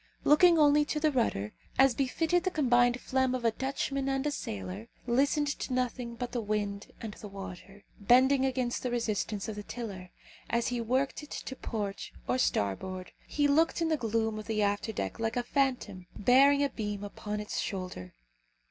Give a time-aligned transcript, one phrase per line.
[0.23, 4.31] Looking only to the rudder, as befitted the combined phlegm of a Dutchman and a
[4.31, 9.55] sailor, listening to nothing but the wind and the water, bending against the resistance of
[9.55, 10.09] the tiller,
[10.49, 14.63] as he worked it to port or starboard, he looked in the gloom of the
[14.63, 18.15] after deck like a phantom bearing a beam upon its shoulder.